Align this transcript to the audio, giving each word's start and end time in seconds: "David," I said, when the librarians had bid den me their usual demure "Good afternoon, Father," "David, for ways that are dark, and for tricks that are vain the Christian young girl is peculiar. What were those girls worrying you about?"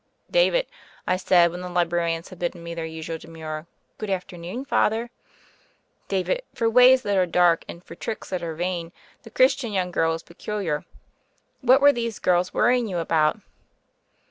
"David," 0.31 0.65
I 1.05 1.15
said, 1.15 1.51
when 1.51 1.61
the 1.61 1.69
librarians 1.69 2.29
had 2.29 2.39
bid 2.39 2.53
den 2.53 2.63
me 2.63 2.73
their 2.73 2.87
usual 2.87 3.19
demure 3.19 3.67
"Good 3.99 4.09
afternoon, 4.09 4.65
Father," 4.65 5.11
"David, 6.07 6.41
for 6.55 6.67
ways 6.67 7.03
that 7.03 7.15
are 7.17 7.27
dark, 7.27 7.63
and 7.69 7.83
for 7.83 7.93
tricks 7.93 8.31
that 8.31 8.41
are 8.41 8.55
vain 8.55 8.91
the 9.21 9.29
Christian 9.29 9.71
young 9.73 9.91
girl 9.91 10.15
is 10.15 10.23
peculiar. 10.23 10.85
What 11.59 11.81
were 11.81 11.91
those 11.93 12.17
girls 12.17 12.51
worrying 12.51 12.87
you 12.87 12.97
about?" 12.97 13.41